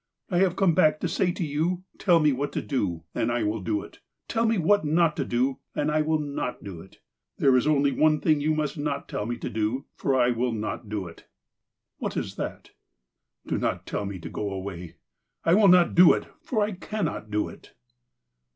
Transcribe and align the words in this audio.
I 0.31 0.39
have 0.39 0.55
come 0.55 0.73
back 0.73 0.99
to 1.01 1.07
say 1.07 1.31
to 1.31 1.45
you: 1.45 1.83
Tell 1.99 2.19
me 2.19 2.31
what 2.33 2.51
to 2.53 2.61
do, 2.63 3.03
and 3.13 3.31
I 3.31 3.43
will 3.43 3.61
do 3.61 3.83
it. 3.83 3.99
Tell 4.27 4.47
me 4.47 4.57
what 4.57 4.83
not 4.83 5.15
to 5.17 5.23
do, 5.25 5.59
and 5.75 5.91
I 5.91 6.01
will 6.01 6.17
not 6.17 6.63
do 6.63 6.81
it. 6.81 7.01
There 7.37 7.55
is 7.55 7.67
only 7.67 7.91
one 7.91 8.19
thing 8.19 8.41
you 8.41 8.55
must 8.55 8.79
not 8.79 9.07
tell 9.07 9.27
me 9.27 9.37
to 9.37 9.47
do, 9.51 9.85
for 9.93 10.15
I 10.19 10.31
will 10.31 10.53
not 10.53 10.89
do 10.89 11.07
it." 11.07 11.27
''What 12.01 12.17
is 12.17 12.33
that?" 12.37 12.71
''Do 13.45 13.59
not 13.59 13.85
tell 13.85 14.07
me 14.07 14.17
to 14.21 14.29
go 14.31 14.51
away. 14.51 14.95
I 15.45 15.53
icill 15.53 15.69
not 15.69 15.93
do 15.93 16.13
it, 16.13 16.25
for 16.41 16.63
I 16.63 16.71
cannot 16.71 17.29
do 17.29 17.47
it." 17.47 17.75